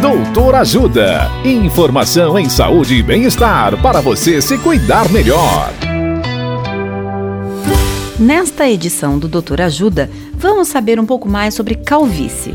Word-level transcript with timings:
Doutor 0.00 0.54
Ajuda. 0.56 1.30
Informação 1.42 2.38
em 2.38 2.50
saúde 2.50 2.96
e 2.96 3.02
bem-estar 3.02 3.80
para 3.80 4.02
você 4.02 4.42
se 4.42 4.58
cuidar 4.58 5.10
melhor. 5.10 5.72
Nesta 8.18 8.68
edição 8.68 9.18
do 9.18 9.26
Doutor 9.26 9.62
Ajuda, 9.62 10.10
vamos 10.34 10.68
saber 10.68 11.00
um 11.00 11.06
pouco 11.06 11.26
mais 11.26 11.54
sobre 11.54 11.76
calvície. 11.76 12.54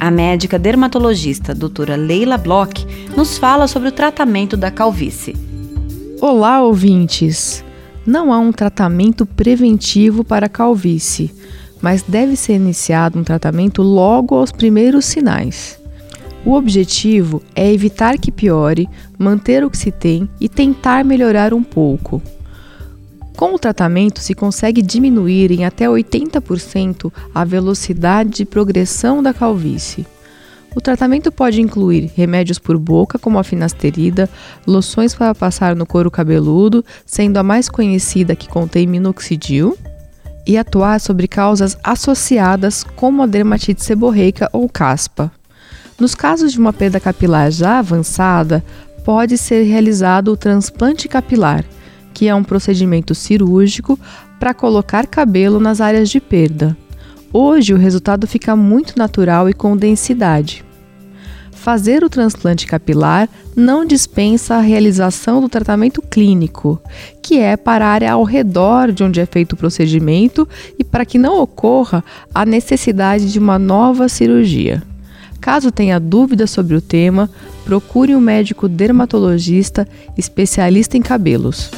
A 0.00 0.10
médica 0.10 0.58
dermatologista 0.58 1.54
doutora 1.54 1.94
Leila 1.94 2.36
Bloch 2.36 2.84
nos 3.16 3.38
fala 3.38 3.68
sobre 3.68 3.90
o 3.90 3.92
tratamento 3.92 4.56
da 4.56 4.70
calvície. 4.70 5.36
Olá, 6.20 6.60
ouvintes! 6.62 7.64
Não 8.04 8.32
há 8.32 8.38
um 8.38 8.50
tratamento 8.50 9.24
preventivo 9.24 10.24
para 10.24 10.46
a 10.46 10.50
calvície, 10.50 11.32
mas 11.80 12.02
deve 12.02 12.34
ser 12.34 12.54
iniciado 12.54 13.18
um 13.18 13.24
tratamento 13.24 13.82
logo 13.82 14.34
aos 14.34 14.50
primeiros 14.50 15.04
sinais. 15.04 15.78
O 16.46 16.54
objetivo 16.54 17.42
é 17.56 17.72
evitar 17.72 18.16
que 18.18 18.30
piore, 18.30 18.88
manter 19.18 19.64
o 19.64 19.68
que 19.68 19.76
se 19.76 19.90
tem 19.90 20.30
e 20.40 20.48
tentar 20.48 21.04
melhorar 21.04 21.52
um 21.52 21.64
pouco. 21.64 22.22
Com 23.36 23.52
o 23.52 23.58
tratamento, 23.58 24.20
se 24.20 24.32
consegue 24.32 24.80
diminuir 24.80 25.50
em 25.50 25.64
até 25.64 25.86
80% 25.86 27.12
a 27.34 27.44
velocidade 27.44 28.30
de 28.30 28.44
progressão 28.44 29.24
da 29.24 29.34
calvície. 29.34 30.06
O 30.76 30.80
tratamento 30.80 31.32
pode 31.32 31.60
incluir 31.60 32.12
remédios 32.14 32.60
por 32.60 32.78
boca, 32.78 33.18
como 33.18 33.40
a 33.40 33.44
finasterida, 33.44 34.30
loções 34.64 35.16
para 35.16 35.34
passar 35.34 35.74
no 35.74 35.84
couro 35.84 36.12
cabeludo, 36.12 36.84
sendo 37.04 37.38
a 37.38 37.42
mais 37.42 37.68
conhecida 37.68 38.36
que 38.36 38.48
contém 38.48 38.86
minoxidil, 38.86 39.76
e 40.46 40.56
atuar 40.56 41.00
sobre 41.00 41.26
causas 41.26 41.76
associadas, 41.82 42.84
como 42.94 43.24
a 43.24 43.26
dermatite 43.26 43.82
seborreica 43.82 44.48
ou 44.52 44.68
caspa. 44.68 45.32
Nos 45.98 46.14
casos 46.14 46.52
de 46.52 46.58
uma 46.58 46.74
perda 46.74 47.00
capilar 47.00 47.50
já 47.50 47.78
avançada, 47.78 48.62
pode 49.02 49.38
ser 49.38 49.62
realizado 49.62 50.30
o 50.30 50.36
transplante 50.36 51.08
capilar, 51.08 51.64
que 52.12 52.28
é 52.28 52.34
um 52.34 52.44
procedimento 52.44 53.14
cirúrgico 53.14 53.98
para 54.38 54.52
colocar 54.52 55.06
cabelo 55.06 55.58
nas 55.58 55.80
áreas 55.80 56.10
de 56.10 56.20
perda. 56.20 56.76
Hoje 57.32 57.72
o 57.72 57.78
resultado 57.78 58.26
fica 58.26 58.54
muito 58.54 58.98
natural 58.98 59.48
e 59.48 59.54
com 59.54 59.76
densidade. 59.76 60.64
Fazer 61.50 62.04
o 62.04 62.10
transplante 62.10 62.66
capilar 62.66 63.28
não 63.56 63.84
dispensa 63.84 64.56
a 64.56 64.60
realização 64.60 65.40
do 65.40 65.48
tratamento 65.48 66.02
clínico, 66.02 66.80
que 67.22 67.38
é 67.38 67.56
para 67.56 67.86
a 67.86 67.88
área 67.88 68.12
ao 68.12 68.22
redor 68.22 68.92
de 68.92 69.02
onde 69.02 69.18
é 69.18 69.26
feito 69.26 69.54
o 69.54 69.56
procedimento 69.56 70.46
e 70.78 70.84
para 70.84 71.06
que 71.06 71.18
não 71.18 71.40
ocorra 71.40 72.04
a 72.34 72.44
necessidade 72.44 73.32
de 73.32 73.38
uma 73.38 73.58
nova 73.58 74.08
cirurgia. 74.08 74.82
Caso 75.46 75.70
tenha 75.70 76.00
dúvidas 76.00 76.50
sobre 76.50 76.74
o 76.74 76.80
tema, 76.80 77.30
procure 77.64 78.16
um 78.16 78.20
médico 78.20 78.66
dermatologista 78.66 79.86
especialista 80.18 80.96
em 80.96 81.00
cabelos. 81.00 81.70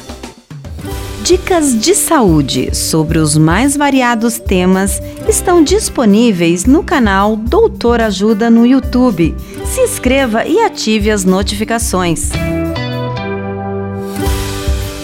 Dicas 1.23 1.79
de 1.79 1.93
saúde 1.93 2.75
sobre 2.75 3.19
os 3.19 3.37
mais 3.37 3.77
variados 3.77 4.39
temas 4.39 4.99
estão 5.27 5.63
disponíveis 5.63 6.65
no 6.65 6.83
canal 6.83 7.35
Doutor 7.35 8.01
Ajuda 8.01 8.49
no 8.49 8.65
YouTube. 8.65 9.35
Se 9.67 9.81
inscreva 9.81 10.47
e 10.47 10.61
ative 10.61 11.11
as 11.11 11.23
notificações. 11.23 12.31